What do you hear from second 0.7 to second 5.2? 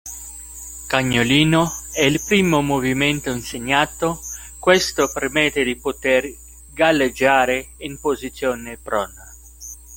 Cagnolino: è il primo movimento insegnato, questo